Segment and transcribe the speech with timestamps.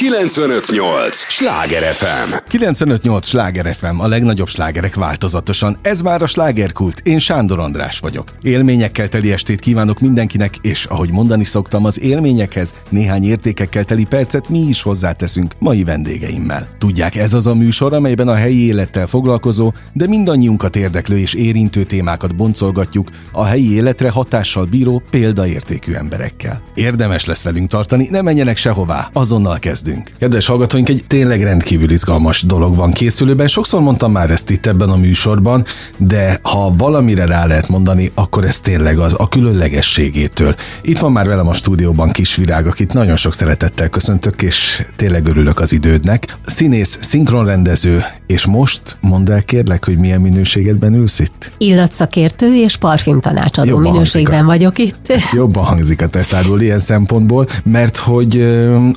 [0.00, 1.16] 958!
[1.16, 2.34] Sláger FM!
[2.48, 3.26] 958!
[3.26, 5.76] Sláger FM, a legnagyobb slágerek változatosan.
[5.82, 7.00] Ez már a slágerkult.
[7.04, 8.32] Én Sándor András vagyok.
[8.42, 14.48] Élményekkel teli estét kívánok mindenkinek, és ahogy mondani szoktam, az élményekhez néhány értékekkel teli percet
[14.48, 16.68] mi is hozzáteszünk mai vendégeimmel.
[16.78, 21.84] Tudják, ez az a műsor, amelyben a helyi élettel foglalkozó, de mindannyiunkat érdeklő és érintő
[21.84, 26.62] témákat boncolgatjuk a helyi életre hatással bíró példaértékű emberekkel.
[26.74, 30.10] Érdemes lesz velünk tartani, ne menjenek sehová, azonnal kezdünk kezdünk.
[30.18, 33.46] Kedves hallgatóink, egy tényleg rendkívül izgalmas dolog van készülőben.
[33.46, 35.64] Sokszor mondtam már ezt itt ebben a műsorban,
[35.96, 40.54] de ha valamire rá lehet mondani, akkor ez tényleg az a különlegességétől.
[40.82, 45.26] Itt van már velem a stúdióban Kis Virág, akit nagyon sok szeretettel köszöntök, és tényleg
[45.26, 46.36] örülök az idődnek.
[46.46, 51.52] Színész, szinkronrendező, és most mondd el kérlek, hogy milyen minőségedben ülsz itt?
[51.58, 55.12] Illatszakértő és parfüm tanácsadó Jobban minőségben a, vagyok itt.
[55.32, 58.40] Jobban hangzik a teszáról ilyen szempontból, mert hogy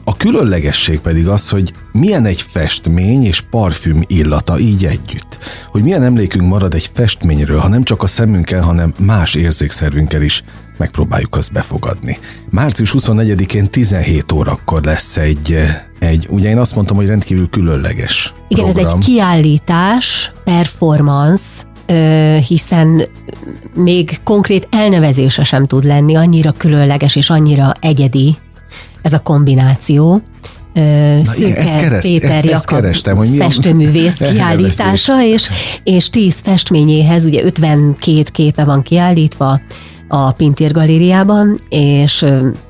[0.04, 5.40] a különleges érdekesség pedig az, hogy milyen egy festmény és parfüm illata így együtt.
[5.68, 10.44] Hogy milyen emlékünk marad egy festményről, ha nem csak a szemünkkel, hanem más érzékszervünkkel is
[10.78, 12.18] megpróbáljuk azt befogadni.
[12.50, 15.58] Március 24-én 17 órakor lesz egy,
[16.00, 18.88] egy, ugye én azt mondtam, hogy rendkívül különleges Igen, program.
[18.88, 21.64] ez egy kiállítás, performance,
[22.48, 23.06] hiszen
[23.76, 28.38] még konkrét elnevezése sem tud lenni, annyira különleges és annyira egyedi
[29.02, 30.22] ez a kombináció.
[30.74, 35.50] Na, igen, kereszt, Péter ezt, ezt kerestem, hogy festőművész kiállítása, és,
[35.84, 39.62] és tíz festményéhez, ugye 52 képe van kiállítva
[40.08, 42.26] a Pintér Galériában, és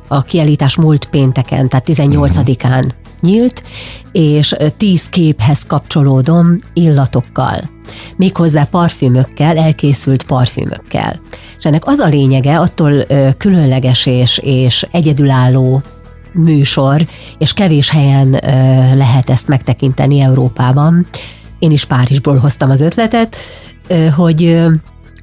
[0.07, 2.89] a kiállítás múlt pénteken, tehát 18-án
[3.21, 3.63] nyílt,
[4.11, 7.69] és tíz képhez kapcsolódom illatokkal.
[8.17, 11.19] Méghozzá parfümökkel, elkészült parfümökkel.
[11.57, 13.03] És ennek az a lényege, attól
[13.38, 15.81] különleges és, és egyedülálló
[16.33, 18.29] műsor, és kevés helyen
[18.95, 21.07] lehet ezt megtekinteni Európában.
[21.59, 23.35] Én is Párizsból hoztam az ötletet,
[24.15, 24.63] hogy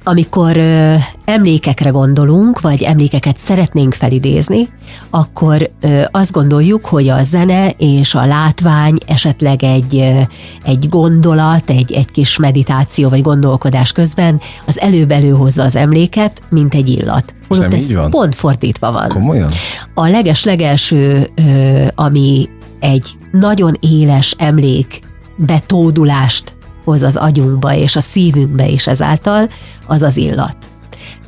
[0.03, 0.95] amikor ö,
[1.25, 4.69] emlékekre gondolunk, vagy emlékeket szeretnénk felidézni,
[5.09, 10.21] akkor ö, azt gondoljuk, hogy a zene és a látvány esetleg egy, ö,
[10.63, 16.73] egy gondolat, egy, egy kis meditáció vagy gondolkodás közben az előbb előhozza az emléket, mint
[16.73, 17.33] egy illat.
[17.59, 18.09] Nem ez van?
[18.09, 19.07] pont fordítva van.
[19.07, 19.51] Komolyan?
[19.93, 21.27] A leges-legelső,
[21.95, 24.99] ami egy nagyon éles emlék
[25.35, 29.49] betódulást hoz az agyunkba és a szívünkbe is ezáltal,
[29.87, 30.55] az az illat.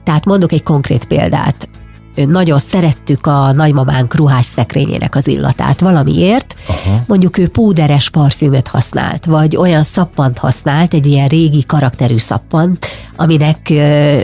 [0.03, 1.67] Tehát mondok egy konkrét példát.
[2.16, 6.56] Nagyon szerettük a nagymamánk ruhás szekrényének az illatát valamiért.
[6.68, 7.03] Aha.
[7.07, 12.85] Mondjuk ő púderes parfümöt használt, vagy olyan szappant használt, egy ilyen régi karakterű szappant,
[13.16, 13.69] aminek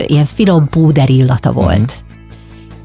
[0.06, 1.80] ilyen finom púder illata volt.
[1.80, 1.94] Uh-huh.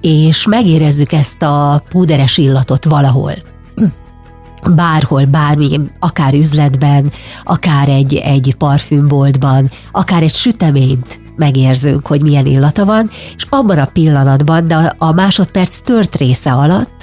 [0.02, 3.34] És megérezzük ezt a púderes illatot valahol
[4.76, 7.12] bárhol, bármi, akár üzletben,
[7.44, 13.86] akár egy, egy parfümboltban, akár egy süteményt megérzünk, hogy milyen illata van, és abban a
[13.86, 16.94] pillanatban, de a másodperc tört része alatt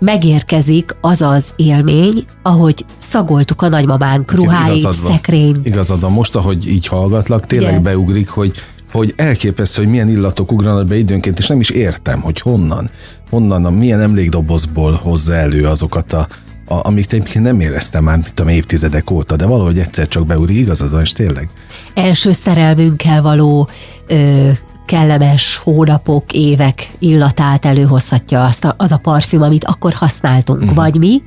[0.00, 5.66] megérkezik az az élmény, ahogy szagoltuk a nagymamánk ruháit, szekrényt.
[5.66, 7.82] Igazad van, most, ahogy így hallgatlak, tényleg Igen.
[7.82, 8.52] beugrik, hogy
[8.92, 12.90] hogy elképesztő, hogy milyen illatok ugranak be időnként, és nem is értem, hogy honnan,
[13.30, 16.28] honnan, a milyen emlékdobozból hozza elő azokat a
[16.68, 20.58] a, amit egyébként nem éreztem már, mit tudom, évtizedek óta, de valahogy egyszer csak beúri,
[20.58, 21.48] igazad van, és tényleg.
[21.94, 23.68] Első szerelmünkkel való
[24.06, 24.50] ö,
[24.86, 30.74] kellemes hónapok, évek illatát előhozhatja azt a, az a parfüm, amit akkor használtunk, uh-huh.
[30.74, 31.22] vagy mi,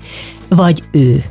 [0.49, 1.23] vagy ő.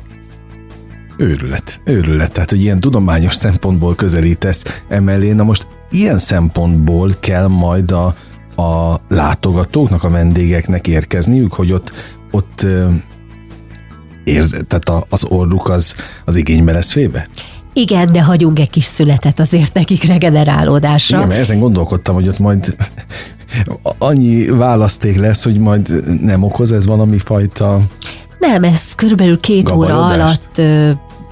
[1.17, 2.31] Őrület, őrület.
[2.31, 5.31] Tehát, hogy ilyen tudományos szempontból közelítesz emellé.
[5.31, 8.15] Na most ilyen szempontból kell majd a,
[8.61, 11.93] a látogatóknak, a vendégeknek érkezniük, hogy ott,
[12.31, 12.65] ott
[14.23, 15.95] érz, tehát az orruk az,
[16.25, 17.27] az igénybe lesz véve?
[17.73, 21.17] Igen, de hagyunk egy kis születet azért nekik regenerálódásra.
[21.17, 22.75] Igen, mert ezen gondolkodtam, hogy ott majd
[23.97, 25.89] annyi választék lesz, hogy majd
[26.21, 27.79] nem okoz ez valami fajta...
[28.39, 30.61] Nem, ez körülbelül két óra alatt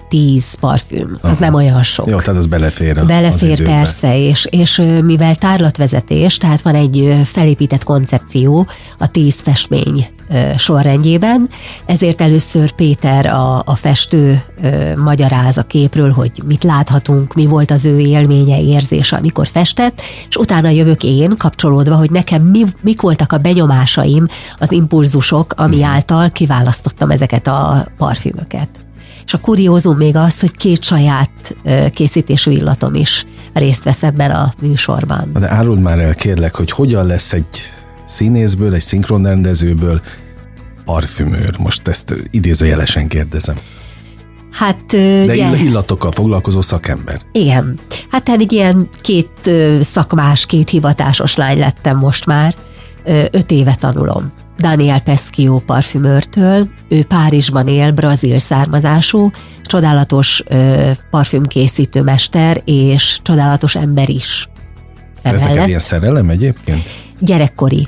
[0.10, 1.18] tíz parfüm.
[1.22, 1.32] Aha.
[1.32, 2.10] Az nem olyan sok.
[2.10, 3.06] Jó, tehát az belefér.
[3.06, 8.68] Belefér persze, és, és mivel tárlatvezetés, tehát van egy felépített koncepció
[8.98, 10.08] a tíz festmény
[10.58, 11.50] sorrendjében,
[11.86, 14.44] ezért először Péter a, a festő
[14.96, 20.36] magyaráz a képről, hogy mit láthatunk, mi volt az ő élménye, érzése, amikor festett, és
[20.36, 24.28] utána jövök én kapcsolódva, hogy nekem mi, mik voltak a benyomásaim,
[24.60, 25.86] az impulzusok, ami mhm.
[25.86, 28.70] által kiválasztottam ezeket a parfümöket.
[29.26, 31.56] És a kuriózum még az, hogy két saját
[31.94, 35.32] készítésű illatom is részt vesz ebben a műsorban.
[35.40, 37.48] De áruld már el kérlek, hogy hogyan lesz egy
[38.10, 40.02] színészből, egy szinkronrendezőből
[40.86, 41.56] parfümőr?
[41.60, 43.56] Most ezt idézőjelesen kérdezem.
[44.52, 45.58] Hát, De gyere.
[45.58, 47.22] illatokkal foglalkozó szakember.
[47.32, 47.80] Igen.
[48.12, 49.52] Hát egy ilyen két
[49.82, 52.56] szakmás, két hivatásos lány lettem most már.
[53.32, 54.32] Öt éve tanulom.
[54.58, 56.68] Daniel Pescio parfümőrtől.
[56.90, 59.32] Ő Párizsban él, brazil származású,
[59.64, 60.44] csodálatos
[61.10, 64.50] parfümkészítő mester, és csodálatos ember is.
[65.24, 66.84] De ez neked ilyen szerelem egyébként?
[67.20, 67.88] Gyerekkori.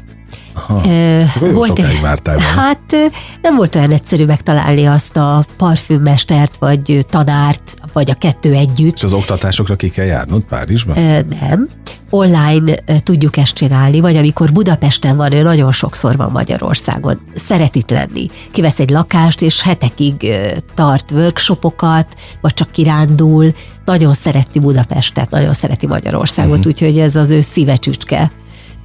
[0.69, 2.95] Uh, volt sokáig vártál Hát
[3.42, 8.95] nem volt olyan egyszerű megtalálni azt a parfümmestert, vagy tanárt, vagy a kettő együtt.
[8.95, 10.98] És az oktatásokra ki kell járnod Párizsban?
[10.98, 11.69] Uh, nem.
[12.13, 17.19] Online tudjuk ezt csinálni, vagy amikor Budapesten van, ő nagyon sokszor van Magyarországon.
[17.36, 18.30] Szeret itt lenni.
[18.51, 20.36] Kivesz egy lakást, és hetekig
[20.75, 22.07] tart workshopokat,
[22.42, 23.53] vagy csak kirándul.
[23.86, 26.71] Nagyon szereti Budapestet, nagyon szereti Magyarországot, uh-huh.
[26.71, 28.31] úgyhogy ez az ő szívecsücske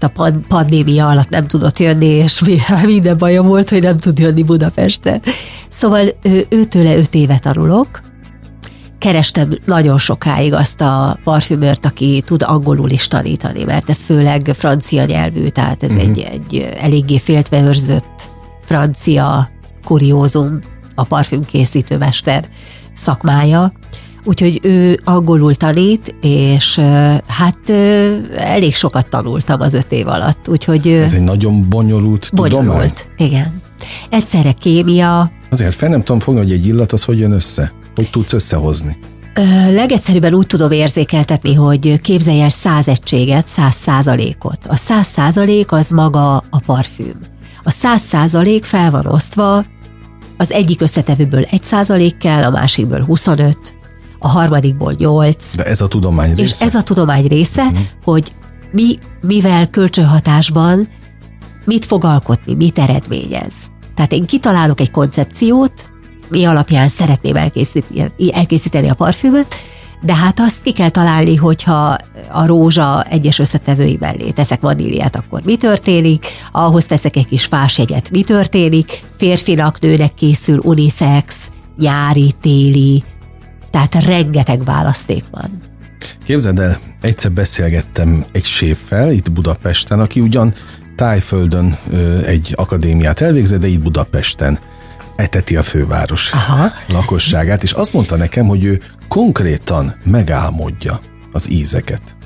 [0.04, 2.42] a pandémia alatt nem tudott jönni, és
[2.84, 5.20] minden baja volt, hogy nem tud jönni Budapestre.
[5.68, 8.02] Szóval ő, őtőle öt éve tanulok,
[8.98, 15.04] kerestem nagyon sokáig azt a parfümört, aki tud angolul is tanítani, mert ez főleg francia
[15.04, 16.08] nyelvű, tehát ez uh-huh.
[16.08, 18.28] egy, egy eléggé féltve őrzött
[18.64, 19.50] francia
[19.84, 20.60] kuriózum
[20.94, 22.48] a parfümkészítőmester
[22.92, 23.72] szakmája,
[24.26, 26.78] úgyhogy ő angolul tanít, és
[27.26, 27.70] hát
[28.36, 30.88] elég sokat tanultam az öt év alatt, úgyhogy...
[30.88, 32.90] Ez egy nagyon bonyolult, bonyolult tudomány.
[33.16, 33.62] igen.
[34.10, 35.30] Egyszerre kémia.
[35.50, 37.72] Azért fel nem tudom fogni, hogy egy illat az hogy jön össze.
[37.94, 38.98] Hogy tudsz összehozni?
[39.70, 44.58] Legegyszerűbben úgy tudom érzékeltetni, hogy képzelj el száz egységet, száz százalékot.
[44.66, 47.16] A száz százalék az maga a parfüm.
[47.62, 49.64] A száz százalék fel van osztva,
[50.36, 53.76] az egyik összetevőből egy százalék kell, a másikből 25,
[54.18, 55.54] a harmadikból nyolc.
[55.56, 56.42] De ez a tudomány része?
[56.42, 57.78] És ez a tudomány része, uh-huh.
[58.04, 58.32] hogy
[58.72, 60.88] mi, mivel kölcsönhatásban
[61.64, 63.54] mit fog alkotni, mit eredményez.
[63.94, 65.88] Tehát én kitalálok egy koncepciót,
[66.28, 69.54] mi alapján szeretném elkészíteni, elkészíteni a parfümöt,
[70.02, 71.96] de hát azt ki kell találni, hogyha
[72.30, 78.10] a rózsa egyes összetevői mellé teszek vaníliát, akkor mi történik, ahhoz teszek egy kis fásjegyet,
[78.10, 81.36] mi történik, férfinak, nőnek készül unisex,
[81.78, 83.04] nyári, téli,
[83.76, 85.62] tehát rengeteg választék van.
[86.24, 90.54] Képzeld el, egyszer beszélgettem egy séffel itt Budapesten, aki ugyan
[90.96, 94.58] Tájföldön ö, egy akadémiát elvégzett, de itt Budapesten
[95.16, 96.68] eteti a főváros Aha.
[96.88, 101.00] lakosságát, és azt mondta nekem, hogy ő konkrétan megálmodja
[101.32, 102.16] az ízeket.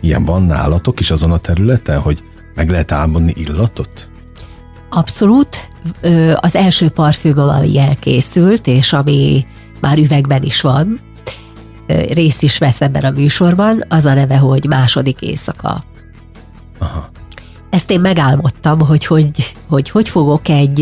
[0.00, 2.22] Ilyen van nálatok is azon a területen, hogy
[2.54, 4.10] meg lehet álmodni illatot?
[4.90, 5.68] Abszolút.
[6.34, 9.46] Az első parfümöm, ami elkészült, és ami
[9.80, 11.00] már üvegben is van,
[12.12, 15.84] részt is vesz ebben a műsorban, az a neve, hogy második éjszaka.
[16.78, 17.08] Aha.
[17.70, 20.80] Ezt én megálmodtam, hogy hogy, hogy, hogy fogok egy,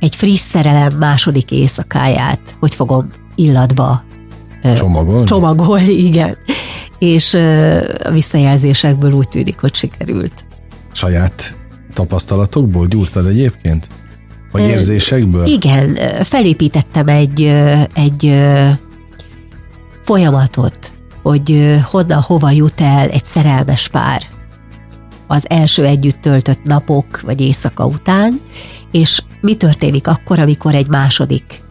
[0.00, 4.04] egy friss szerelem második éjszakáját, hogy fogom illatba
[4.76, 5.24] csomagolni.
[5.24, 6.36] Csomagolni, igen.
[6.98, 7.34] És
[8.04, 10.44] a visszajelzésekből úgy tűnik, hogy sikerült.
[10.92, 11.54] Saját
[11.92, 13.88] tapasztalatokból gyúrtad egyébként?
[14.52, 15.46] Vagy érzésekből?
[15.46, 17.42] Igen, felépítettem egy,
[17.94, 18.44] egy
[20.02, 24.22] folyamatot, hogy honnan hova jut el egy szerelmes pár
[25.26, 28.40] az első együtt töltött napok vagy éjszaka után,
[28.90, 31.64] és mi történik akkor, amikor egy második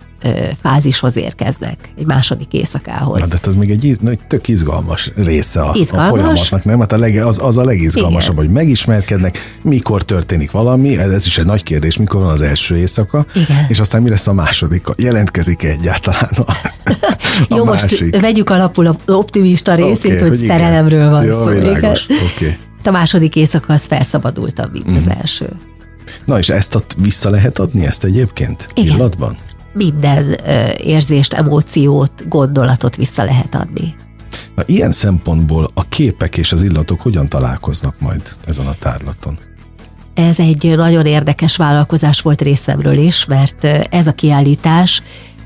[0.62, 3.20] fázishoz érkeznek, egy második éjszakához.
[3.20, 6.10] Na, de ez még egy, egy tök izgalmas része a, izgalmas.
[6.10, 6.80] a folyamatnak, nem?
[6.80, 8.46] Hát a leg, az, az a legizgalmasabb, Igen.
[8.46, 13.26] hogy megismerkednek, mikor történik valami, ez is egy nagy kérdés, mikor van az első éjszaka,
[13.34, 13.66] Igen.
[13.68, 16.52] és aztán mi lesz a második, jelentkezik -e egyáltalán a,
[17.50, 18.02] a Jó, másik.
[18.02, 21.46] most vegyük alapul az optimista részét, okay, hogy, hogy szerelemről van Jó, szó.
[21.46, 22.06] Világos.
[22.06, 22.58] Okay.
[22.84, 24.96] A második éjszaka az felszabadultabb, mint mm.
[24.96, 25.20] az mhm.
[25.20, 25.46] első.
[26.26, 28.68] Na és ezt ott vissza lehet adni, ezt egyébként?
[28.74, 28.96] Igen.
[28.96, 29.38] Illatban?
[29.76, 30.38] Minden
[30.78, 33.96] érzést, emóciót, gondolatot vissza lehet adni.
[34.56, 39.38] Na, ilyen szempontból a képek és az illatok hogyan találkoznak majd ezen a tárlaton?
[40.14, 45.02] Ez egy nagyon érdekes vállalkozás volt részemről is, mert ez a kiállítás,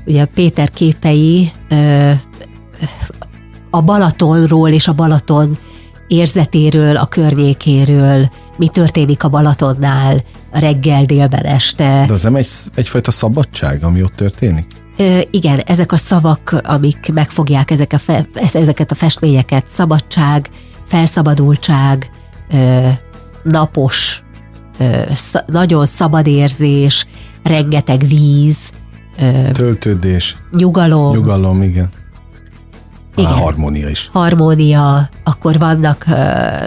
[0.06, 1.52] ugye Péter képei
[3.70, 5.58] a Balatonról és a Balaton
[6.08, 12.04] érzetéről, a környékéről, mi történik a Balatonnál, reggel, délben, este.
[12.06, 14.66] De az nem egy, egyfajta szabadság, ami ott történik?
[14.96, 20.48] Ö, igen, ezek a szavak, amik megfogják ezek a fe, ezeket a festményeket, szabadság,
[20.86, 22.10] felszabadultság,
[22.52, 22.88] ö,
[23.42, 24.22] napos,
[24.78, 27.06] ö, sz, nagyon szabad érzés,
[27.42, 28.58] rengeteg víz,
[29.18, 31.16] ö, töltődés, nyugalom.
[31.16, 31.88] Nyugalom, igen.
[33.16, 33.32] Igen.
[33.32, 34.08] harmónia is.
[34.12, 36.14] Harmónia, akkor vannak ö,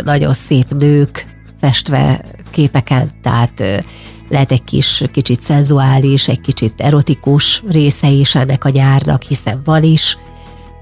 [0.04, 1.28] nagyon szép nők
[1.60, 2.22] festve
[2.54, 3.84] képeken, tehát
[4.30, 9.84] lehet egy kis, kicsit szenzuális, egy kicsit erotikus része is ennek a nyárnak, hiszen van
[9.84, 10.18] is.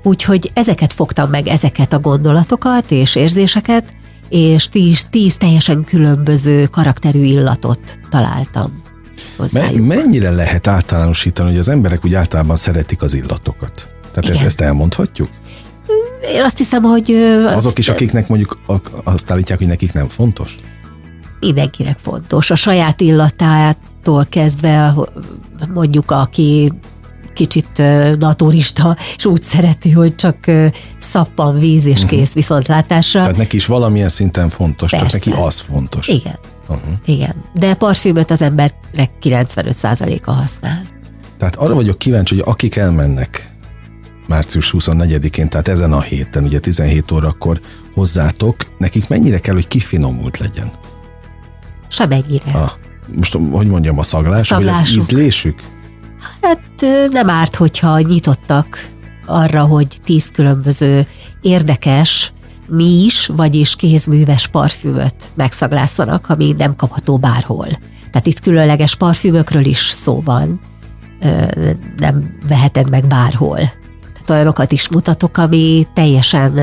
[0.04, 3.96] Úgyhogy ezeket fogtam meg, ezeket a gondolatokat és érzéseket,
[4.30, 8.84] és tíz, tíz teljesen különböző karakterű illatot találtam.
[9.52, 13.90] Me- mennyire lehet általánosítani, hogy az emberek úgy általában szeretik az illatokat?
[14.14, 15.30] Tehát ezt, ezt elmondhatjuk?
[16.34, 17.12] Én azt hiszem, hogy...
[17.46, 18.60] Azok is, akiknek mondjuk
[19.04, 20.56] azt állítják, hogy nekik nem fontos?
[21.42, 22.50] Mindenkinek fontos.
[22.50, 24.94] A saját illatától kezdve
[25.74, 26.72] mondjuk, aki
[27.34, 27.82] kicsit
[28.20, 30.38] naturista, és úgy szereti, hogy csak
[31.00, 32.10] szappan, víz és mhm.
[32.10, 32.34] kész uh-huh.
[32.34, 33.22] viszontlátásra.
[33.22, 35.06] Tehát neki is valamilyen szinten fontos, Persze.
[35.06, 36.08] csak neki az fontos.
[36.08, 36.40] Igen.
[36.68, 36.94] Uh-huh.
[37.06, 37.36] Igen.
[37.54, 38.74] De parfümöt az emberek
[39.22, 40.88] 95%-a használ.
[41.38, 43.52] Tehát arra vagyok kíváncsi, hogy akik elmennek
[44.28, 47.60] március 24-én, tehát ezen a héten, ugye 17 órakor
[47.94, 50.72] hozzátok, nekik mennyire kell, hogy kifinomult legyen?
[51.92, 52.52] Semennyire.
[52.54, 52.72] Ah,
[53.16, 55.62] most, hogy mondjam, a szaglás, vagy az ízlésük?
[56.42, 56.62] Hát
[57.12, 58.90] nem árt, hogyha nyitottak
[59.26, 61.08] arra, hogy tíz különböző
[61.42, 62.34] érdekes,
[62.68, 67.68] mi is, vagyis kézműves parfümöt megszaglásszanak, ami nem kapható bárhol.
[68.12, 70.62] Tehát itt különleges parfümökről is szó van,
[71.98, 73.58] nem veheted meg bárhol.
[74.14, 76.60] Tehát olyanokat is mutatok, ami teljesen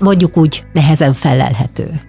[0.00, 2.00] mondjuk úgy nehezen felelhető.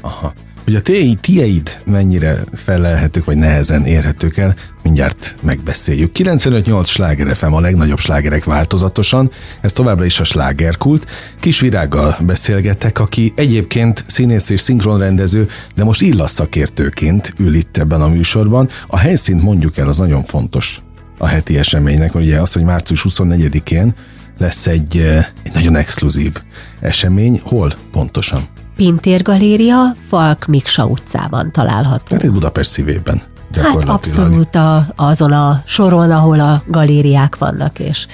[0.00, 0.32] Aha
[0.66, 0.80] hogy a
[1.20, 6.10] tieid mennyire felelhetők, vagy nehezen érhetők el, mindjárt megbeszéljük.
[6.18, 9.30] 95-8 sláger FM a legnagyobb slágerek változatosan,
[9.60, 11.06] ez továbbra is a slágerkult.
[11.40, 18.08] Kis virággal beszélgetek, aki egyébként színész és szinkronrendező, de most illasszakértőként ül itt ebben a
[18.08, 18.68] műsorban.
[18.86, 20.82] A helyszínt mondjuk el, az nagyon fontos
[21.18, 23.94] a heti eseménynek, ugye az, hogy március 24-én
[24.38, 26.32] lesz egy, eh, egy nagyon exkluzív
[26.80, 27.40] esemény.
[27.44, 28.55] Hol pontosan?
[28.76, 32.04] Pintér Galéria, Falk Miksa utcában található.
[32.04, 33.22] Tehát itt Budapest szívében.
[33.62, 38.06] Hát abszolút a, azon a soron, ahol a galériák vannak, és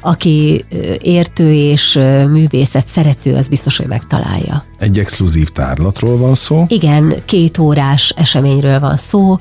[0.00, 0.64] aki
[0.98, 1.94] értő és
[2.30, 4.64] művészet szerető, az biztos, hogy megtalálja.
[4.78, 6.64] Egy exkluzív tárlatról van szó?
[6.68, 9.38] Igen, két órás eseményről van szó,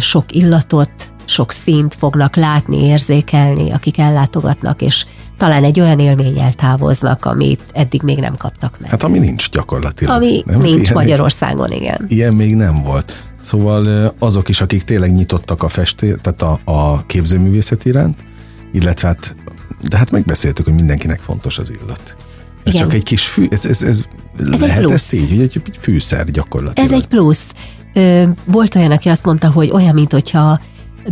[0.00, 0.90] sok illatot,
[1.24, 5.06] sok színt fognak látni, érzékelni, akik ellátogatnak, és
[5.38, 8.90] talán egy olyan élménnyel távoznak, amit eddig még nem kaptak meg.
[8.90, 10.16] Hát ami nincs gyakorlatilag.
[10.16, 10.60] Ami nem?
[10.60, 12.04] nincs ilyen, Magyarországon, igen.
[12.08, 13.28] Ilyen még nem volt.
[13.40, 18.18] Szóval azok is, akik tényleg nyitottak a festé, tehát a, a képzőművészet iránt,
[18.72, 19.36] illetve hát,
[19.88, 22.16] de hát megbeszéltük, hogy mindenkinek fontos az illat.
[22.64, 22.86] Ez Igen.
[22.86, 24.04] csak egy kis fű, ez, ez, ez,
[24.38, 26.92] ez lehet egy ezt így, hogy egy, egy fűszer gyakorlatilag.
[26.92, 27.52] Ez egy plusz.
[27.94, 30.60] Ö, volt olyan, aki azt mondta, hogy olyan, mint hogyha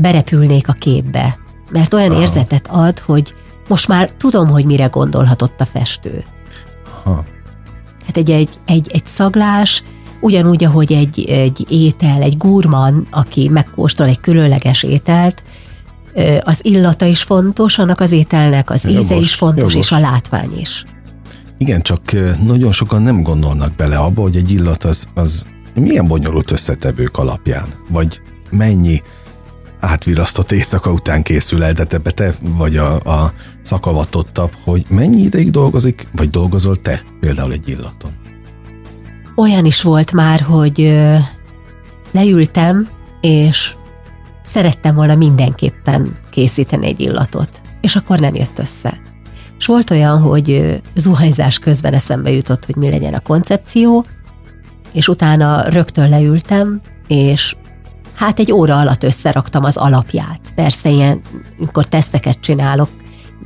[0.00, 1.38] berepülnék a képbe.
[1.70, 2.20] Mert olyan Aha.
[2.20, 3.34] érzetet ad, hogy
[3.66, 6.24] most már tudom, hogy mire gondolhatott a festő.
[7.04, 7.24] Ha.
[8.06, 9.82] Hát egy, egy, egy, egy szaglás,
[10.20, 15.42] ugyanúgy, ahogy egy, egy étel, egy gurman, aki megkóstol egy különleges ételt,
[16.40, 19.86] az illata is fontos, annak az ételnek az jogos, íze is fontos, jogos.
[19.86, 20.84] és a látvány is.
[21.58, 22.00] Igen, csak
[22.44, 27.66] nagyon sokan nem gondolnak bele abba, hogy egy illat az, az milyen bonyolult összetevők alapján,
[27.88, 28.20] vagy
[28.50, 29.02] mennyi
[29.80, 35.50] átvirasztott éjszaka után készül el, de te, te vagy a, a szakavatottabb, hogy mennyi ideig
[35.50, 38.10] dolgozik, vagy dolgozol te például egy illaton?
[39.36, 41.00] Olyan is volt már, hogy
[42.10, 42.88] leültem,
[43.20, 43.74] és
[44.42, 48.98] szerettem volna mindenképpen készíteni egy illatot, és akkor nem jött össze.
[49.58, 54.06] És volt olyan, hogy zuhanyzás közben eszembe jutott, hogy mi legyen a koncepció,
[54.92, 57.56] és utána rögtön leültem, és
[58.16, 60.40] hát egy óra alatt összeraktam az alapját.
[60.54, 61.20] Persze ilyen,
[61.58, 62.88] amikor teszteket csinálok,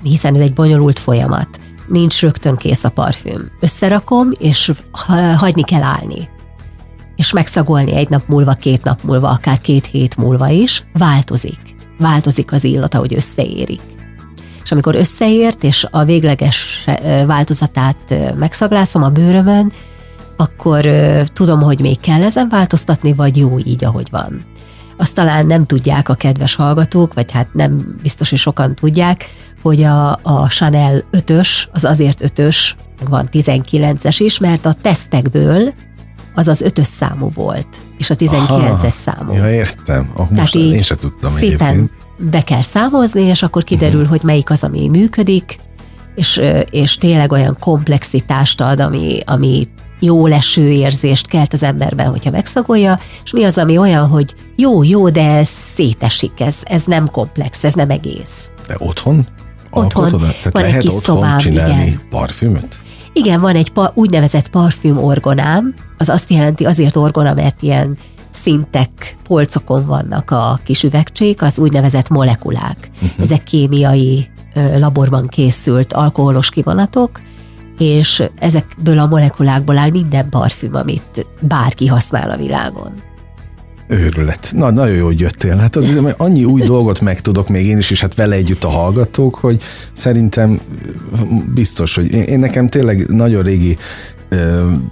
[0.02, 1.48] hiszen ez egy bonyolult folyamat.
[1.88, 3.50] Nincs rögtön kész a parfüm.
[3.60, 4.72] Összerakom, és
[5.36, 6.28] hagyni kell állni.
[7.16, 11.60] És megszagolni egy nap múlva, két nap múlva, akár két hét múlva is, változik.
[11.98, 13.80] Változik az illata, hogy összeérik.
[14.64, 16.84] És amikor összeért, és a végleges
[17.26, 19.72] változatát megszaglászom a bőrömön,
[20.36, 20.84] akkor
[21.32, 24.44] tudom, hogy még kell ezen változtatni, vagy jó így, ahogy van
[25.00, 29.28] azt talán nem tudják a kedves hallgatók, vagy hát nem biztos, hogy sokan tudják,
[29.62, 32.56] hogy a, a Chanel 5-ös, az azért 5-ös,
[33.08, 35.72] van 19-es is, mert a tesztekből
[36.34, 39.32] az az 5-ös számú volt, és a 19-es számú.
[39.32, 40.10] Ja, értem.
[40.16, 42.30] Oh, most Tehát én se tudtam szépen egyébként.
[42.30, 44.10] be kell számozni, és akkor kiderül, uh-huh.
[44.10, 45.58] hogy melyik az, ami működik,
[46.14, 49.68] és, és tényleg olyan komplexitást ad, ami, ami
[50.00, 54.82] jó leső érzést kelt az emberben, hogyha megszagolja, és mi az, ami olyan, hogy jó,
[54.82, 58.50] jó, de ez szétesik, ez, ez nem komplex, ez nem egész.
[58.66, 59.26] De otthon?
[59.70, 60.20] Otthon, Alkotod?
[60.20, 62.00] Tehát van lehet egy kis otthon szobám, csinálni igen.
[62.10, 62.80] parfümöt?
[63.12, 67.98] Igen, van egy pa, úgynevezett parfüm orgonám, az azt jelenti azért orgona, mert ilyen
[68.30, 72.90] szintek, polcokon vannak a kis üvegcsék, az úgynevezett molekulák.
[72.94, 73.10] Uh-huh.
[73.20, 74.28] Ezek kémiai
[74.78, 77.20] laborban készült alkoholos kivonatok,
[77.80, 83.02] és ezekből a molekulákból áll minden parfüm, amit bárki használ a világon.
[83.88, 84.52] Őrület.
[84.56, 85.56] Na, nagyon jó, hogy jöttél.
[85.56, 85.76] Hát
[86.16, 90.60] annyi új dolgot megtudok még én is, és hát vele együtt a hallgatók, hogy szerintem
[91.54, 93.78] biztos, hogy én, én nekem tényleg nagyon régi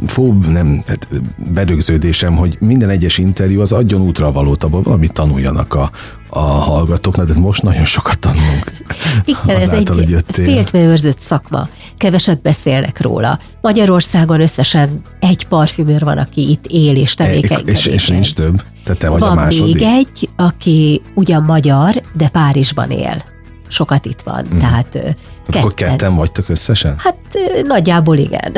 [0.06, 1.08] fób, nem, tehát
[1.52, 5.90] bedögződésem, hogy minden egyes interjú az adjon útra valót, abból valamit tanuljanak a,
[6.28, 8.72] a hallgatóknak, de most nagyon sokat tanulunk.
[9.24, 11.68] Igen, ez egy féltve őrzött szakma.
[11.96, 13.38] Keveset beszélnek róla.
[13.60, 17.76] Magyarországon összesen egy parfümőr van, aki itt él és tevékenykedik.
[17.76, 18.62] És, és nincs több?
[18.84, 19.74] Tehát te vagy van a második?
[19.74, 23.22] még egy, aki ugyan magyar, de Párizsban él.
[23.68, 24.46] Sokat itt van.
[24.54, 24.58] Mm.
[24.58, 25.16] Tehát, Tehát
[25.46, 25.62] ketten.
[25.62, 26.94] akkor ketten vagytok összesen?
[26.98, 27.18] Hát
[27.66, 28.52] nagyjából igen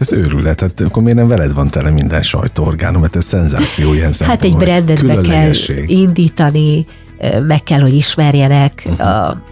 [0.00, 4.12] ez őrület, hát akkor miért nem veled van tele minden sajtóorgánum, mert ez szenzáció ilyen
[4.18, 5.52] Hát egy brandet be kell
[5.86, 6.86] indítani,
[7.46, 8.82] meg kell, hogy ismerjenek.
[8.86, 9.06] Uh-huh.
[9.06, 9.42] A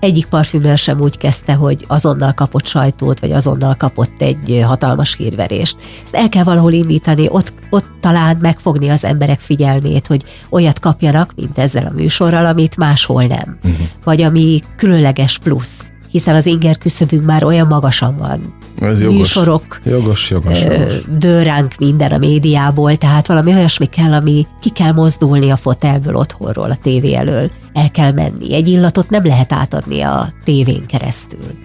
[0.00, 5.76] egyik parfümőr sem úgy kezdte, hogy azonnal kapott sajtót, vagy azonnal kapott egy hatalmas hírverést.
[6.02, 11.32] Ezt el kell valahol indítani, ott, ott talán megfogni az emberek figyelmét, hogy olyat kapjanak,
[11.36, 13.58] mint ezzel a műsorral, amit máshol nem.
[13.64, 13.86] Uh-huh.
[14.04, 18.54] Vagy ami különleges plusz hiszen az inger küszöbünk már olyan magasan van.
[18.80, 19.18] Ez jogos.
[19.18, 20.94] Műsorok jogos, jogos, jogos.
[21.18, 26.14] dől ránk minden a médiából, tehát valami olyasmi kell, ami ki kell mozdulni a fotelből
[26.14, 27.50] otthonról, a tévé elől.
[27.72, 28.54] El kell menni.
[28.54, 31.64] Egy illatot nem lehet átadni a tévén keresztül.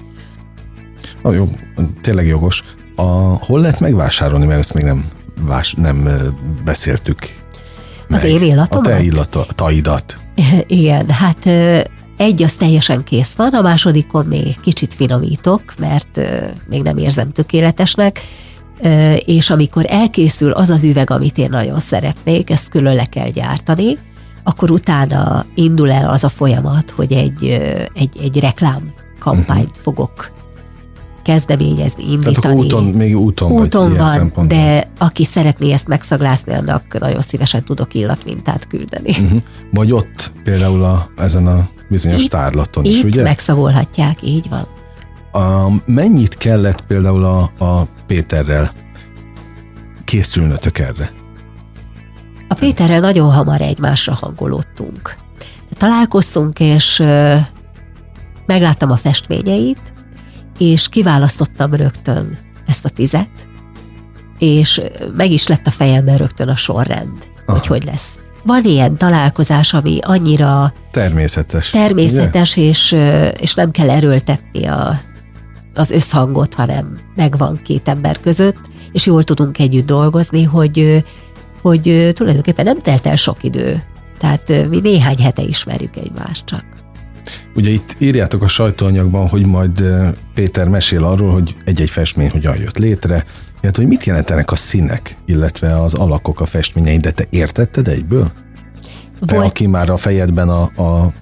[1.24, 1.50] Na jó,
[2.02, 2.64] tényleg jogos.
[2.96, 3.02] A,
[3.46, 5.06] hol lehet megvásárolni, mert ezt még nem,
[5.42, 6.08] vás, nem
[6.66, 7.20] beszéltük.
[8.08, 8.20] Meg.
[8.20, 8.88] Az én illatomat?
[8.88, 10.20] A te illataidat.
[10.68, 11.46] Igen, hát
[12.22, 16.22] egy az teljesen kész van, a másodikon még kicsit finomítok, mert
[16.70, 18.20] még nem érzem tökéletesnek,
[19.26, 23.98] és amikor elkészül az az üveg, amit én nagyon szeretnék, ezt külön le kell gyártani,
[24.44, 27.62] akkor utána indul el az a folyamat, hogy egy,
[27.94, 29.84] egy, egy reklám kampányt uh-huh.
[29.84, 30.32] fogok
[31.24, 32.36] kezdeményezni, indítani.
[32.36, 37.94] Tehát úton, még úton, úton van, de aki szeretné ezt megszaglászni, annak nagyon szívesen tudok
[37.94, 39.10] illatmintát küldeni.
[39.10, 39.42] Uh-huh.
[39.72, 43.24] Vagy ott például a, ezen a bizonyos itt, tárlaton itt is, ugye?
[43.24, 44.68] megszagolhatják, így van.
[45.32, 48.72] A, mennyit kellett például a, a Péterrel
[50.06, 51.12] készülnötök erre?
[52.48, 55.16] A Péterrel nagyon hamar egymásra hangolódtunk.
[55.78, 57.04] Találkoztunk, és
[58.46, 59.94] megláttam a festményeit,
[60.58, 63.48] és kiválasztottam rögtön ezt a tizet,
[64.40, 64.82] és
[65.16, 67.58] meg is lett a fejemben rögtön a sorrend, Aha.
[67.58, 68.20] hogy hogy lesz.
[68.44, 72.96] Van ilyen találkozás, ami annyira természetes, természetes és,
[73.40, 75.02] és nem kell erőltetni a,
[75.74, 78.60] az összhangot, hanem megvan két ember között,
[78.92, 81.04] és jól tudunk együtt dolgozni, hogy,
[81.62, 83.84] hogy tulajdonképpen nem telt el sok idő.
[84.20, 86.66] Tehát mi néhány hete ismerjük egymást csak.
[87.56, 89.84] Ugye itt írjátok a sajtóanyagban, hogy majd
[90.34, 93.26] Péter mesél arról, hogy egy-egy festmény hogyan jött létre,
[93.62, 98.32] illetve hogy mit jelentenek a színek, illetve az alakok a festményeid, de te értetted egyből?
[99.26, 99.50] Te, Volt...
[99.50, 101.14] aki már a fejedben a, a,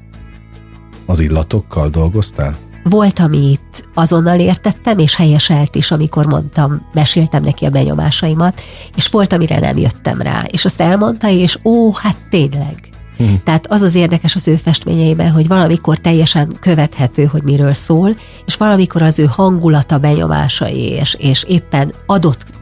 [1.05, 2.57] az illatokkal dolgoztál?
[2.83, 8.61] Volt, amit azonnal értettem, és helyeselt is, amikor mondtam, meséltem neki a benyomásaimat,
[8.95, 10.43] és volt, amire nem jöttem rá.
[10.51, 12.88] És azt elmondta, és ó, hát tényleg.
[13.19, 13.41] Hmm.
[13.43, 18.55] Tehát az az érdekes az ő festményeiben, hogy valamikor teljesen követhető, hogy miről szól, és
[18.55, 22.53] valamikor az ő hangulata, benyomásai, és, és éppen adott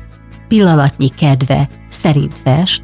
[0.48, 2.82] pillanatnyi kedve szerint fest,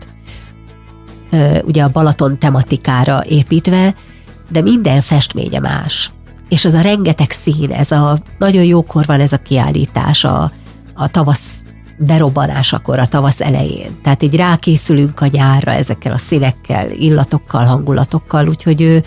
[1.63, 3.95] ugye a Balaton tematikára építve,
[4.49, 6.11] de minden festménye más.
[6.49, 10.51] És ez a rengeteg szín, ez a nagyon jókor van ez a kiállítás a,
[10.93, 11.62] a tavasz
[12.05, 13.91] berobbanásakor a tavasz elején.
[14.01, 19.03] Tehát így rákészülünk a nyárra ezekkel a színekkel, illatokkal, hangulatokkal, úgyhogy ő,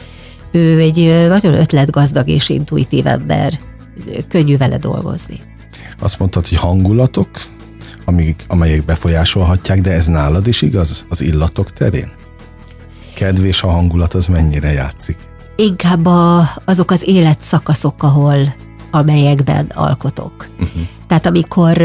[0.51, 3.59] ő egy nagyon ötletgazdag és intuitív ember,
[4.29, 5.41] könnyű vele dolgozni.
[5.99, 7.29] Azt mondtad, hogy hangulatok,
[8.05, 12.11] amik, amelyek befolyásolhatják, de ez nálad is igaz az illatok terén?
[13.15, 15.17] Kedv és a hangulat az mennyire játszik?
[15.57, 18.55] Inkább a, azok az életszakaszok, ahol
[18.91, 20.49] amelyekben alkotok.
[20.53, 20.83] Uh-huh.
[21.07, 21.77] Tehát amikor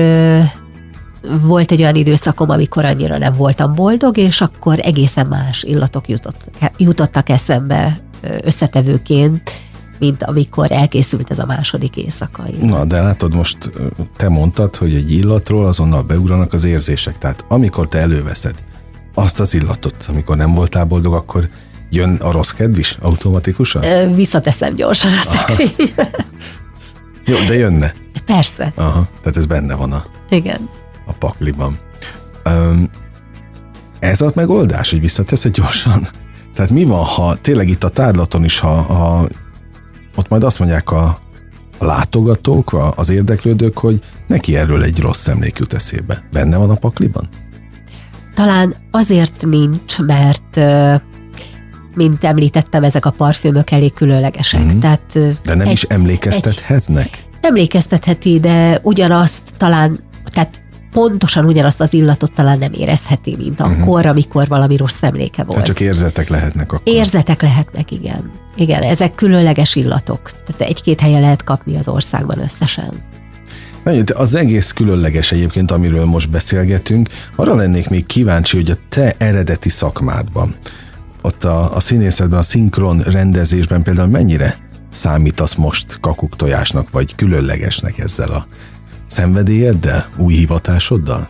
[1.42, 6.50] volt egy olyan időszakom, amikor annyira nem voltam boldog, és akkor egészen más illatok jutott,
[6.78, 8.02] jutottak eszembe
[8.44, 9.52] összetevőként,
[10.00, 12.44] mint amikor elkészült ez a második éjszaka.
[12.62, 13.58] Na, de látod, most
[14.18, 17.18] te mondtad, hogy egy illatról azonnal beugranak az érzések.
[17.18, 18.56] Tehát amikor te előveszed
[19.14, 21.50] azt az illatot, amikor nem voltál boldog, akkor
[21.90, 24.14] jön a rossz kedv is automatikusan?
[24.16, 26.10] Visszateszem gyorsan a szekrénybe.
[27.26, 27.94] Jó, de jönne.
[28.26, 28.74] Persze.
[28.76, 30.04] Aha, tehát ez benne van a...
[30.30, 30.70] Igen
[31.12, 31.78] a pakliban.
[32.46, 32.90] Um,
[34.00, 36.08] ez a megoldás, hogy visszateszed gyorsan?
[36.56, 39.28] Tehát mi van, ha tényleg itt a tárlaton is, ha, ha
[40.16, 41.20] ott majd azt mondják a,
[41.78, 46.24] a látogatók, az érdeklődők, hogy neki erről egy rossz emlék jut eszébe.
[46.32, 47.30] Benne van a pakliban?
[48.36, 50.60] Talán azért nincs, mert
[51.96, 54.62] mint említettem, ezek a parfümök elég különlegesek.
[54.62, 54.80] Mm.
[54.80, 57.06] Tehát, de nem egy, is emlékeztethetnek?
[57.06, 60.00] Egy, emlékeztetheti, de ugyanazt talán,
[60.34, 60.62] tehát
[60.92, 63.82] pontosan ugyanazt az illatot talán nem érezheti, mint uh-huh.
[63.82, 65.50] akkor, amikor valami rossz emléke volt.
[65.50, 66.82] Tehát csak érzetek lehetnek akkor.
[66.84, 68.32] Érzetek lehetnek, igen.
[68.56, 70.22] Igen, ezek különleges illatok.
[70.32, 72.92] Tehát egy-két helyen lehet kapni az országban összesen.
[73.84, 77.10] Nagyon, az egész különleges egyébként, amiről most beszélgetünk.
[77.36, 80.56] Arra lennék még kíváncsi, hogy a te eredeti szakmádban,
[81.22, 84.58] ott a, a színészetben, a szinkron rendezésben például mennyire
[84.90, 88.46] számítasz most kakuktojásnak, vagy különlegesnek ezzel a
[89.12, 91.30] szenvedélyeddel, új hivatásoddal?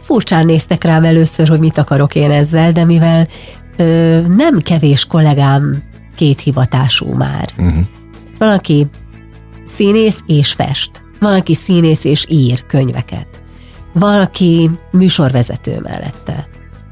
[0.00, 3.28] Furcsán néztek rám először, hogy mit akarok én ezzel, de mivel
[3.76, 5.82] ö, nem kevés kollégám
[6.16, 7.48] két hivatású már.
[7.58, 7.84] Uh-huh.
[8.38, 8.86] Valaki
[9.64, 10.90] színész és fest.
[11.20, 13.26] Valaki színész és ír könyveket.
[13.92, 16.46] Valaki műsorvezető mellette.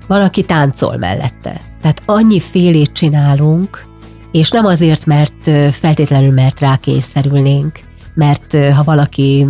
[0.07, 1.61] Valaki táncol mellette.
[1.81, 3.87] Tehát annyi félét csinálunk,
[4.33, 7.79] és nem azért, mert feltétlenül mert rákényszerülnénk,
[8.14, 9.46] mert ha valaki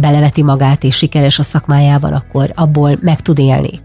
[0.00, 3.80] beleveti magát és sikeres a szakmájában, akkor abból meg tud élni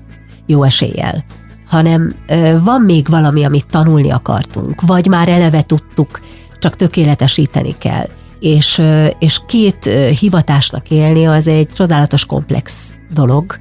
[0.46, 1.24] jó eséllyel.
[1.68, 2.16] Hanem
[2.64, 6.20] van még valami, amit tanulni akartunk, vagy már eleve tudtuk,
[6.60, 8.08] csak tökéletesíteni kell.
[8.40, 8.82] És,
[9.20, 9.84] és két
[10.20, 13.60] hivatásnak élni az egy csodálatos komplex dolog,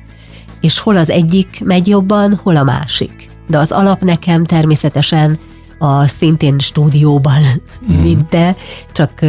[0.60, 3.30] és hol az egyik megy jobban, hol a másik.
[3.48, 5.38] De az alap nekem természetesen
[5.78, 7.40] a szintén stúdióban,
[7.92, 8.00] mm.
[8.02, 8.56] mint te,
[8.92, 9.20] csak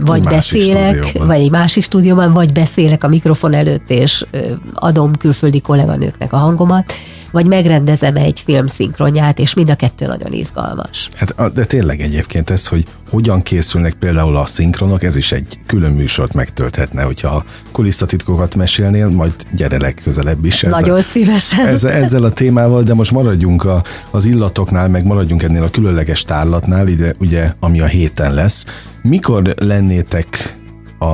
[0.00, 1.26] vagy másik beszélek, stúdióban.
[1.26, 4.26] vagy egy másik stúdióban, vagy beszélek a mikrofon előtt, és
[4.74, 6.92] adom külföldi kolléganőknek a hangomat,
[7.30, 11.08] vagy megrendezem egy film szinkronját, és mind a kettő nagyon izgalmas.
[11.14, 15.92] Hát de tényleg egyébként ez, hogy hogyan készülnek például a szinkronok, ez is egy külön
[15.92, 20.62] műsort megtölthetne, hogyha a kulisszatitkokat mesélnél, majd gyere legközelebb is.
[20.62, 21.66] Ezzel, nagyon szívesen.
[21.66, 26.22] Ezzel, ezzel a témával, de most maradjunk a, az illatoknál, meg maradjunk ennél a különleges
[26.22, 28.64] tárlatnál, ide, ugye, ami a héten lesz.
[29.02, 30.56] Mikor lennétek
[30.98, 31.04] a,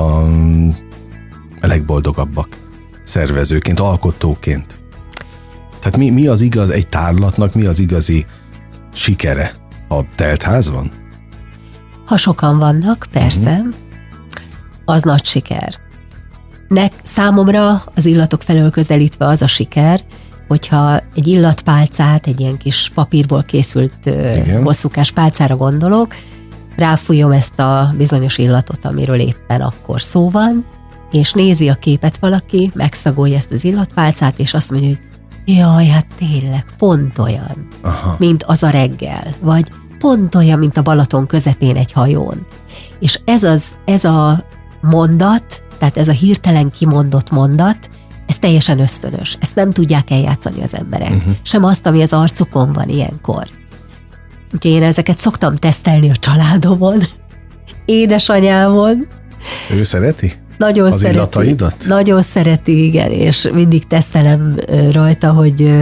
[1.61, 2.48] a legboldogabbak
[3.05, 4.82] szervezőként, alkotóként?
[5.83, 8.27] Tehát mi, mi az igaz egy tárlatnak, mi az igazi
[8.92, 9.55] sikere?
[9.88, 10.92] Ha teltház van?
[12.07, 13.75] Ha sokan vannak, persze, uh-huh.
[14.85, 15.75] az nagy siker.
[16.68, 20.01] Nek, számomra az illatok felől közelítve az a siker,
[20.49, 24.62] hogyha egy illatpálcát, egy ilyen kis papírból készült Igen.
[24.62, 26.14] hosszúkás pálcára gondolok,
[26.77, 30.66] ráfújom ezt a bizonyos illatot, amiről éppen akkor szó van,
[31.12, 35.12] és nézi a képet valaki, megszagolja ezt az illatpálcát, és azt mondja, hogy
[35.44, 38.16] Jaj, hát tényleg, pont olyan, Aha.
[38.18, 42.46] mint az a reggel, vagy pont olyan, mint a Balaton közepén egy hajón.
[43.00, 44.44] És ez, az, ez a
[44.81, 47.90] mondat, tehát ez a hirtelen kimondott mondat,
[48.26, 49.37] ez teljesen ösztönös.
[49.40, 51.11] Ezt nem tudják eljátszani az emberek.
[51.11, 51.35] Uh-huh.
[51.42, 53.44] Sem azt, ami az arcukon van ilyenkor.
[54.55, 57.02] Úgyhogy én ezeket szoktam tesztelni a családomon,
[57.85, 59.09] édesanyámon.
[59.74, 60.33] Ő szereti?
[60.62, 61.16] Nagyon az szereti.
[61.16, 61.75] illataidat?
[61.87, 64.57] Nagyon szereti, igen, és mindig tesztelem
[64.92, 65.72] rajta, hogy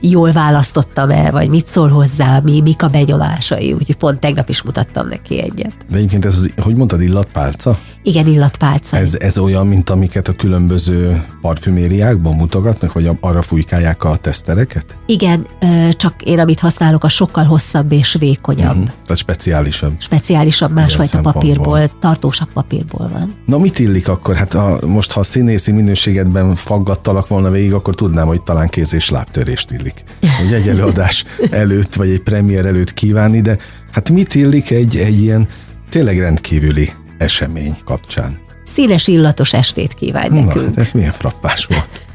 [0.00, 4.62] jól választottam el, vagy mit szól hozzá, mi, mik a benyomásai, úgyhogy pont tegnap is
[4.62, 5.72] mutattam neki egyet.
[5.90, 7.78] De egyébként ez, az, hogy mondtad, illatpálca?
[8.02, 8.96] Igen, illatpálca.
[8.96, 14.96] Ez, ez olyan, mint amiket a különböző parfümériákban mutogatnak, hogy arra fújkálják a tesztereket?
[15.06, 15.46] Igen,
[15.90, 18.70] csak én amit használok, a sokkal hosszabb és vékonyabb.
[18.70, 18.84] Uh-huh.
[18.84, 19.92] Tehát speciálisabb.
[19.98, 23.34] Speciálisabb, másfajta papírból, tartósabb papírból van.
[23.46, 24.36] Na mit illik akkor?
[24.36, 28.94] Hát a, most, ha a színészi minőségedben faggattalak volna végig, akkor tudnám, hogy talán kéz
[28.94, 29.89] és lábtörést illik.
[30.38, 33.58] Hogy egy előadás előtt, vagy egy premier előtt kívánni, de
[33.92, 35.48] hát mit illik egy, egy ilyen
[35.88, 38.38] tényleg rendkívüli esemény kapcsán.
[38.64, 40.54] Színes illatos estét kívánj nekünk.
[40.54, 42.08] Na, hát ez milyen frappás volt.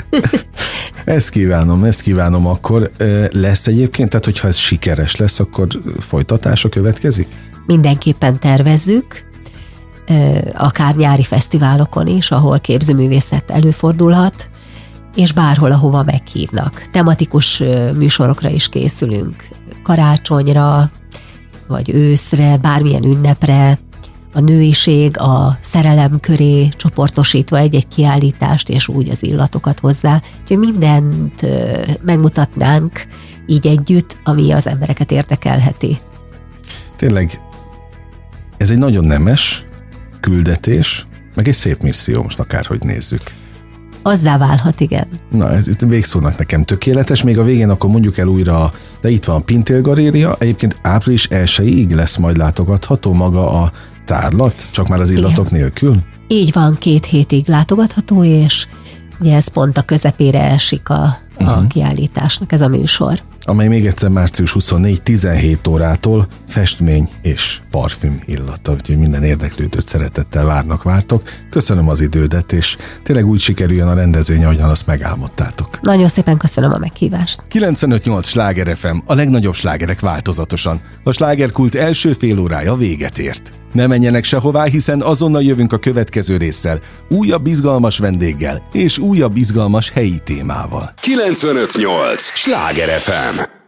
[1.06, 2.92] ezt kívánom, ezt kívánom akkor.
[3.32, 5.68] Lesz egyébként, tehát hogyha ez sikeres lesz, akkor
[6.00, 7.28] folytatása következik?
[7.66, 9.24] Mindenképpen tervezzük,
[10.54, 14.50] akár nyári fesztiválokon is, ahol képzőművészet előfordulhat,
[15.16, 16.88] és bárhol, ahova meghívnak.
[16.92, 17.64] Tematikus
[17.98, 19.44] műsorokra is készülünk,
[19.84, 20.92] karácsonyra,
[21.68, 23.78] vagy őszre, bármilyen ünnepre,
[24.34, 30.22] a nőiség a szerelem köré csoportosítva egy-egy kiállítást, és úgy az illatokat hozzá.
[30.42, 31.46] Úgyhogy mindent
[32.02, 33.06] megmutatnánk
[33.46, 35.98] így együtt, ami az embereket érdekelheti.
[36.96, 37.42] Tényleg,
[38.58, 39.66] ez egy nagyon nemes
[40.20, 43.22] küldetés, meg egy szép misszió, most akárhogy nézzük.
[44.06, 45.08] Azzá válhat, igen.
[45.32, 49.26] Na, ez itt végszónak nekem tökéletes, még a végén akkor mondjuk el újra, de itt
[49.26, 53.72] van a Pintél Galéria, egyébként április 1 lesz majd látogatható maga a
[54.06, 55.60] tárlat, csak már az illatok igen.
[55.60, 55.98] nélkül?
[56.28, 58.68] Így van, két hétig látogatható, és
[59.20, 61.68] ugye ez pont a közepére esik a, a uh-huh.
[61.68, 68.98] kiállításnak ez a műsor amely még egyszer március 24-17 órától festmény és parfüm illata, úgyhogy
[68.98, 71.24] minden érdeklődőt szeretettel várnak, vártok.
[71.50, 75.82] Köszönöm az idődet, és tényleg úgy sikerüljön a rendezvény, ahogyan azt megálmodtátok.
[75.82, 77.42] Nagyon szépen köszönöm a meghívást.
[77.52, 80.82] 95-8 Sláger FM, a legnagyobb slágerek változatosan.
[81.04, 83.54] A slágerkult első fél órája véget ért.
[83.76, 89.90] Ne menjenek sehová, hiszen azonnal jövünk a következő résszel, újabb izgalmas vendéggel és újabb izgalmas
[89.90, 90.94] helyi témával.
[91.02, 92.22] 958!
[92.22, 93.65] Sláger FM!